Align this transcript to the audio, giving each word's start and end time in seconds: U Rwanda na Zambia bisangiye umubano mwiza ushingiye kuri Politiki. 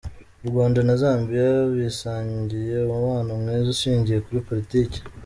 U 0.45 0.47
Rwanda 0.51 0.79
na 0.87 0.95
Zambia 1.01 1.49
bisangiye 1.75 2.75
umubano 2.83 3.31
mwiza 3.41 3.67
ushingiye 3.75 4.19
kuri 4.25 4.45
Politiki. 4.47 4.99